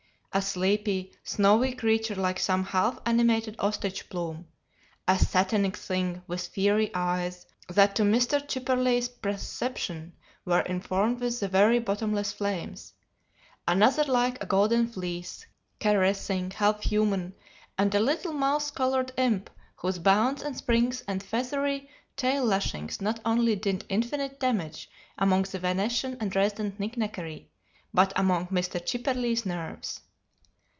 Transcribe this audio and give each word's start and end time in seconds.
"A 0.33 0.41
sleepy, 0.41 1.11
snowy 1.25 1.73
creature 1.73 2.15
like 2.15 2.39
some 2.39 2.63
half 2.63 2.97
animated 3.05 3.53
ostrich 3.59 4.07
plume; 4.07 4.47
a 5.05 5.19
satanic 5.19 5.75
thing 5.75 6.21
with 6.25 6.47
fiery 6.47 6.89
eyes 6.95 7.45
that 7.67 7.97
to 7.97 8.03
Mr. 8.03 8.39
Chipperley's 8.39 9.09
perception 9.09 10.13
were 10.45 10.61
informed 10.61 11.19
with 11.19 11.41
the 11.41 11.49
very 11.49 11.79
bottomless 11.79 12.31
flames; 12.31 12.93
another 13.67 14.05
like 14.05 14.41
a 14.41 14.45
golden 14.45 14.87
fleece, 14.87 15.45
caressing, 15.81 16.49
half 16.51 16.81
human; 16.81 17.33
and 17.77 17.93
a 17.93 17.99
little 17.99 18.31
mouse 18.31 18.71
colored 18.71 19.11
imp 19.17 19.49
whose 19.75 19.99
bounds 19.99 20.41
and 20.43 20.55
springs 20.55 21.03
and 21.09 21.21
feathery 21.21 21.89
tail 22.15 22.45
lashings 22.45 23.01
not 23.01 23.19
only 23.25 23.57
did 23.57 23.83
infinite 23.89 24.39
damage 24.39 24.89
among 25.17 25.41
the 25.43 25.59
Venetian 25.59 26.15
and 26.21 26.31
Dresden 26.31 26.73
knick 26.79 26.95
knackerie, 26.95 27.49
but 27.93 28.13
among 28.15 28.47
Mr. 28.47 28.79
Chipperley's 28.79 29.45
nerves." 29.45 29.99